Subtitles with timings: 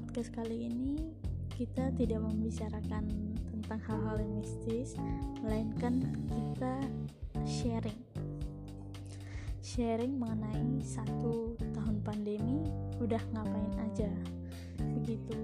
[0.00, 1.12] podcast kali ini
[1.52, 3.04] kita tidak membicarakan
[3.52, 4.96] tentang hal-hal yang mistis,
[5.44, 6.88] melainkan kita
[7.44, 8.00] sharing.
[9.60, 12.64] Sharing mengenai satu tahun pandemi
[12.96, 14.08] udah ngapain aja,
[14.96, 15.36] begitu.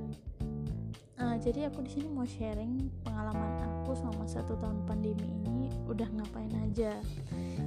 [1.21, 6.09] Uh, jadi aku di sini mau sharing pengalaman aku selama satu tahun pandemi ini udah
[6.17, 6.97] ngapain aja.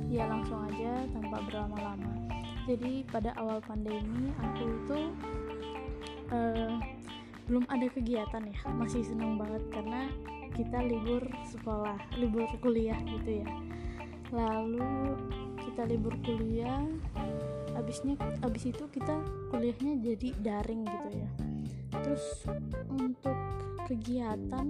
[0.10, 2.18] Ya langsung aja tanpa berlama-lama.
[2.66, 4.98] Jadi pada awal pandemi aku itu
[6.34, 6.78] uh,
[7.50, 10.06] belum ada kegiatan ya masih seneng banget karena
[10.54, 13.50] kita libur sekolah libur kuliah gitu ya.
[14.30, 15.18] Lalu
[15.66, 16.86] kita libur kuliah
[17.74, 18.14] abisnya
[18.46, 19.18] abis itu kita
[19.50, 21.30] kuliahnya jadi daring gitu ya.
[22.06, 22.46] Terus
[22.94, 23.38] untuk
[23.90, 24.70] kegiatan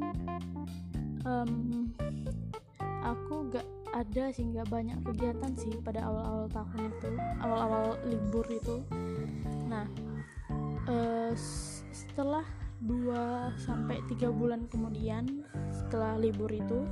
[1.27, 1.91] um,
[3.03, 7.09] aku gak ada sih nggak banyak kegiatan sih pada awal-awal tahun itu
[7.41, 8.85] awal-awal libur itu.
[9.65, 9.89] Nah
[10.89, 11.31] uh,
[11.93, 12.43] setelah
[12.81, 16.83] 2 sampai 3 bulan kemudian setelah libur itu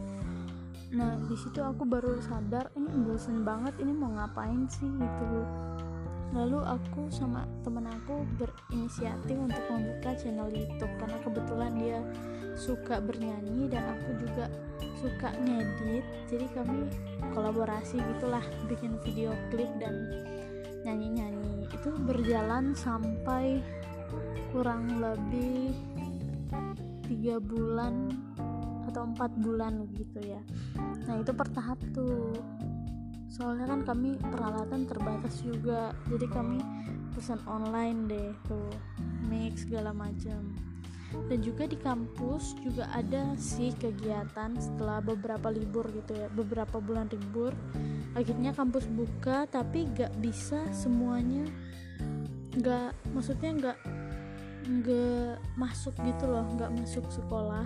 [0.87, 4.87] nah di situ aku baru sadar ini bosen banget ini mau ngapain sih?
[4.87, 5.43] gitu.
[6.31, 11.99] Lalu aku sama temen aku berinisiatif untuk membuka channel YouTube karena kebetulan dia
[12.55, 14.45] suka bernyanyi dan aku juga
[14.99, 16.03] suka ngedit.
[16.27, 16.87] Jadi kami
[17.31, 20.07] kolaborasi gitulah bikin video klip dan
[20.83, 21.67] nyanyi-nyanyi.
[21.71, 23.63] Itu berjalan sampai
[24.51, 25.75] kurang lebih
[27.07, 28.11] tiga bulan
[28.87, 30.41] atau empat bulan gitu ya.
[31.05, 32.35] Nah itu per tahap tuh.
[33.27, 36.57] Soalnya kan kami peralatan terbatas juga jadi kami
[37.13, 38.71] pesan online deh tuh
[39.27, 40.55] mix segala macam.
[41.07, 47.07] Dan juga di kampus juga ada sih kegiatan setelah beberapa libur gitu ya beberapa bulan
[47.11, 47.55] libur.
[48.17, 51.45] Akhirnya kampus buka tapi gak bisa semuanya
[52.57, 53.77] gak maksudnya gak
[54.67, 57.63] nggak masuk gitu loh nggak masuk sekolah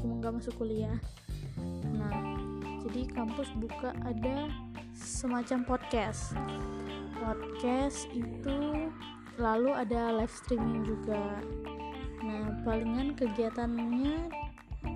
[0.00, 0.96] nggak masuk kuliah.
[1.92, 2.36] Nah
[2.88, 4.48] jadi kampus buka ada
[4.96, 6.32] semacam podcast.
[7.20, 8.88] Podcast itu
[9.36, 11.44] lalu ada live streaming juga.
[12.24, 14.32] Nah palingan kegiatannya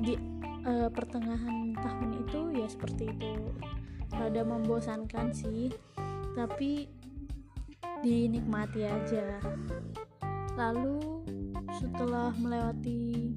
[0.01, 0.17] di
[0.65, 3.53] uh, pertengahan tahun itu ya seperti itu.
[4.13, 5.69] Rada membosankan sih
[6.33, 6.89] tapi
[8.01, 9.37] dinikmati aja.
[10.57, 11.12] Lalu
[11.79, 13.33] setelah melewati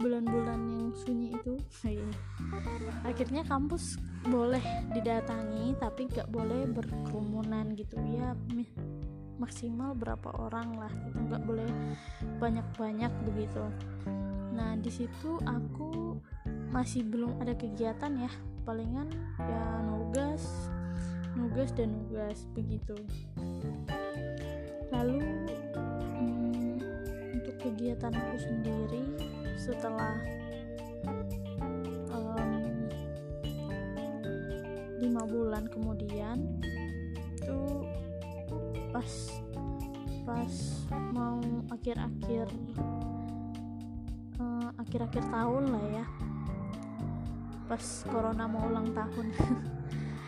[0.00, 1.54] bulan-bulan yang sunyi itu
[3.06, 7.98] akhirnya kampus boleh didatangi tapi gak boleh berkerumunan gitu.
[8.02, 8.34] Ya
[9.42, 11.18] maksimal berapa orang lah gitu.
[11.18, 11.70] Nggak boleh
[12.38, 13.64] banyak-banyak begitu.
[14.54, 16.18] Nah di situ aku
[16.70, 18.30] masih belum ada kegiatan ya.
[18.62, 20.70] Palingan ya nugas
[21.34, 22.94] nugas dan nugas begitu.
[24.92, 25.18] Lalu
[27.58, 29.02] kegiatanku sendiri
[29.58, 30.22] setelah
[35.02, 36.38] lima bulan kemudian
[37.34, 37.58] itu
[38.94, 39.12] pas
[40.22, 40.54] pas
[41.10, 41.42] mau
[41.74, 42.46] akhir-akhir
[44.38, 46.06] uh, akhir-akhir tahun lah ya
[47.72, 49.32] pas corona mau ulang tahun.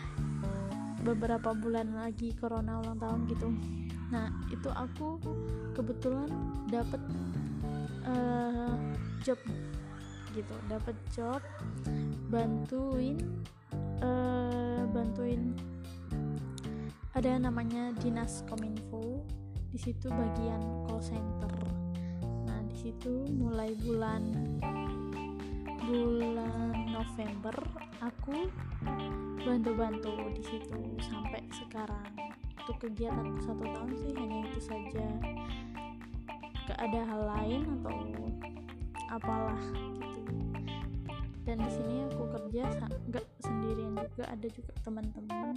[1.07, 3.47] Beberapa bulan lagi corona ulang tahun gitu
[4.13, 5.17] nah itu aku
[5.73, 6.29] kebetulan
[6.69, 7.01] dapat
[8.05, 8.75] uh, eh,
[9.25, 9.39] job
[10.35, 11.41] gitu dapat job
[12.29, 13.17] bantuin
[14.03, 15.55] uh, bantuin
[17.15, 19.23] ada namanya dinas kominfo.
[19.71, 21.55] Di situ bagian call center.
[22.43, 24.35] Nah di situ mulai bulan
[25.87, 27.55] bulan November
[28.03, 28.51] aku
[29.47, 32.14] bantu-bantu di situ sampai sekarang
[32.65, 35.05] untuk kegiatan satu tahun sih hanya itu saja.
[36.65, 37.93] Gak ada hal lain atau
[39.13, 39.61] apalah
[40.01, 40.33] gitu.
[41.45, 42.65] Dan di sini aku kerja
[43.05, 45.53] nggak sendirian juga ada juga teman-teman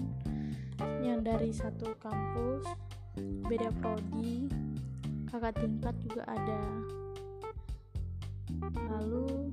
[1.00, 2.77] yang dari satu kampus
[3.49, 4.53] beda prodi
[5.32, 6.61] kakak tingkat juga ada.
[8.85, 9.49] Lalu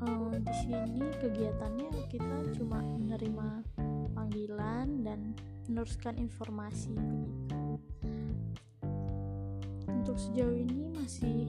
[0.00, 3.68] um, di sini kegiatannya kita cuma menerima
[4.16, 5.29] panggilan dan
[5.70, 6.98] meneruskan informasi.
[9.86, 11.46] Untuk sejauh ini masih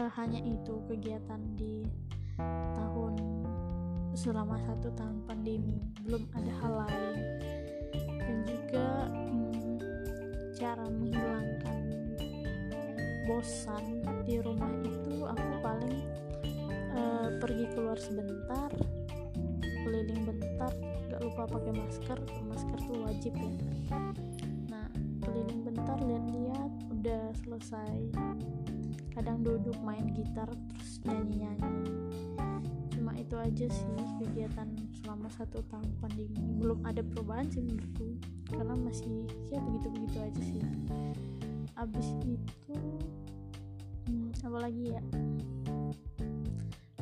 [0.00, 1.84] uh, hanya itu kegiatan di
[2.72, 3.20] tahun
[4.16, 7.16] selama satu tahun pandemi belum ada hal lain
[8.00, 9.78] dan juga hmm,
[10.56, 11.78] cara menghilangkan
[13.28, 16.02] bosan di rumah itu aku paling
[16.96, 18.72] uh, pergi keluar sebentar
[19.84, 20.72] keliling bentar
[21.22, 23.50] lupa pakai masker masker tuh wajib ya.
[24.70, 24.86] Nah
[25.22, 27.96] keliling bentar lihat-lihat udah selesai.
[29.14, 31.90] Kadang duduk main gitar terus nyanyi-nyanyi.
[32.94, 34.68] Cuma itu aja sih kegiatan
[35.02, 36.38] selama satu tahun pandemi.
[36.58, 38.18] Belum ada perubahan sih menurutku
[38.54, 40.62] karena masih ya begitu-begitu aja sih.
[41.78, 42.74] Abis itu
[44.06, 45.02] hmm, apa lagi ya?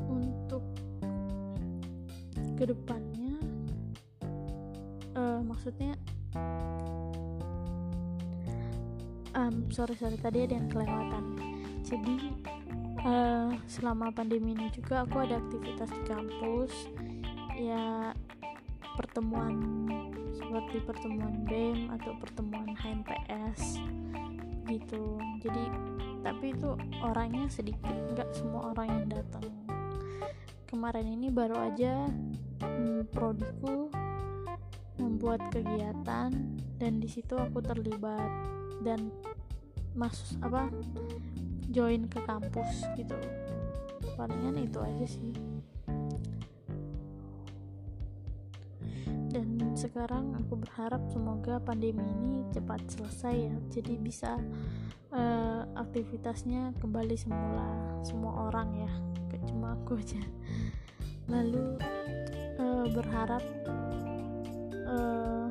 [0.08, 0.64] Untuk
[2.56, 3.15] ke depannya uh,
[5.66, 5.98] maksudnya
[9.34, 11.24] um, sorry sorry tadi ada yang kelewatan.
[11.82, 12.38] Jadi
[13.02, 16.70] uh, selama pandemi ini juga aku ada aktivitas di kampus.
[17.58, 18.14] Ya
[18.94, 19.58] pertemuan
[20.38, 23.82] seperti pertemuan BEM atau pertemuan HMPS
[24.70, 25.18] gitu.
[25.42, 25.66] Jadi
[26.22, 29.50] tapi itu orangnya sedikit nggak semua orang yang datang.
[30.70, 32.06] Kemarin ini baru aja
[32.62, 34.05] hmm, prodiku
[34.96, 36.30] membuat kegiatan
[36.76, 38.28] dan di situ aku terlibat.
[38.84, 39.08] Dan
[39.96, 40.68] masuk apa
[41.72, 43.16] join ke kampus gitu.
[44.14, 45.32] Palingan itu aja sih.
[49.32, 53.56] Dan sekarang aku berharap semoga pandemi ini cepat selesai ya.
[53.68, 54.40] Jadi bisa
[55.12, 58.92] uh, aktivitasnya kembali semula semua orang ya.
[59.32, 60.22] Gak cuma aku aja.
[61.28, 61.76] Lalu
[62.56, 63.42] uh, berharap
[64.86, 65.46] uh,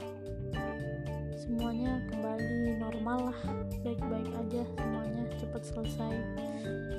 [1.36, 3.40] semuanya kembali normal lah.
[3.84, 6.16] Baik-baik aja semuanya cepat selesai.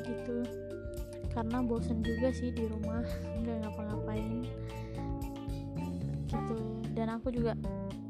[0.06, 0.36] Gitu.
[1.32, 3.02] Karena bosen juga sih di rumah
[3.42, 4.46] nggak ngapa-ngapain.
[6.28, 6.58] Gitu.
[6.92, 7.56] Dan aku juga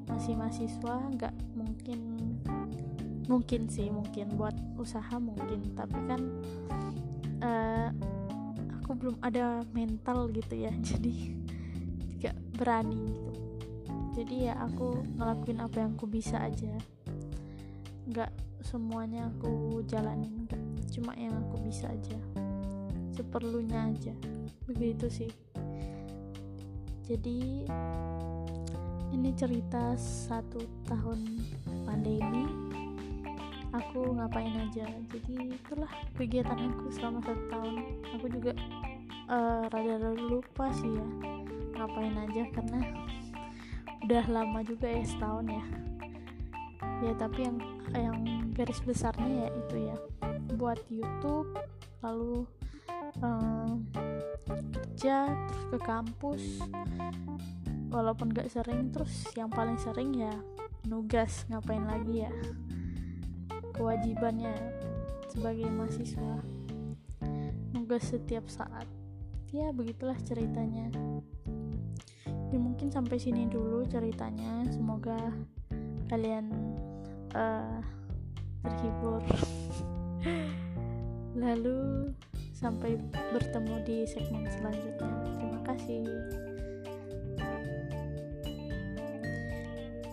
[0.06, 2.00] masih mahasiswa nggak mungkin
[3.26, 5.74] mungkin sih mungkin buat usaha mungkin.
[5.74, 6.20] Tapi kan
[7.42, 7.88] uh,
[8.86, 11.34] aku belum ada mental gitu ya jadi
[12.22, 13.45] nggak berani gitu
[14.16, 16.72] jadi ya aku ngelakuin apa yang aku bisa aja.
[18.08, 18.32] Nggak
[18.64, 20.62] semuanya aku jalanin nggak.
[20.88, 22.16] Cuma yang aku bisa aja.
[23.12, 24.16] Seperlunya aja.
[24.64, 25.30] Begitu sih.
[27.04, 27.68] Jadi
[29.12, 31.20] ini cerita satu tahun
[31.84, 32.48] pandemi.
[33.76, 34.88] Aku ngapain aja.
[35.12, 37.74] Jadi itulah kegiatan aku selama satu tahun.
[38.16, 38.56] Aku juga
[39.28, 41.06] uh, rada-rada lupa sih ya
[41.76, 42.80] ngapain aja karena
[44.06, 45.64] udah lama juga ya setahun ya.
[47.02, 47.58] Ya tapi yang
[47.90, 48.18] yang
[48.54, 49.96] garis besarnya ya itu ya.
[50.54, 51.50] Buat YouTube
[52.06, 52.46] lalu
[53.18, 53.82] um,
[54.46, 56.42] kerja terus ke kampus.
[57.90, 60.30] Walaupun gak sering terus yang paling sering ya
[60.86, 62.32] nugas ngapain lagi ya?
[63.74, 64.54] Kewajibannya
[65.34, 66.46] sebagai mahasiswa.
[67.74, 68.86] Nugas setiap saat.
[69.50, 70.94] Ya begitulah ceritanya
[72.56, 74.64] ya mungkin sampai sini dulu ceritanya.
[74.72, 75.20] Semoga
[76.08, 76.48] kalian
[77.36, 77.84] uh,
[78.64, 79.20] terhibur.
[81.44, 82.08] Lalu
[82.56, 85.16] sampai bertemu di segmen selanjutnya.
[85.36, 86.04] Terima kasih.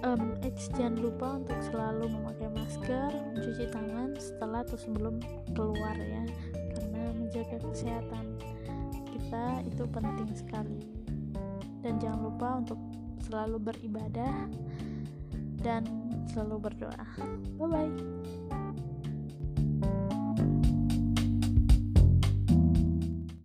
[0.04, 5.24] Um, Eits, jangan lupa untuk selalu memakai masker mencuci tangan setelah atau sebelum
[5.56, 6.28] keluar ya.
[6.75, 8.36] Karena menjaga kesehatan
[9.16, 11.02] kita itu penting sekali
[11.83, 12.80] dan jangan lupa untuk
[13.28, 14.47] selalu beribadah
[15.59, 15.83] dan
[16.31, 17.07] selalu berdoa.
[17.59, 18.62] Bye bye.